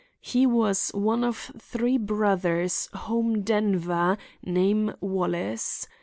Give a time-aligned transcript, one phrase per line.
[0.21, 5.87] He was one of three brothers, home Denver, name Wallace.